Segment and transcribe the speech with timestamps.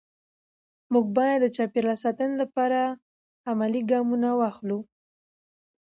[0.93, 2.79] موږ باید د چاپېریال ساتنې لپاره
[3.51, 4.79] عملي ګامونه واخلو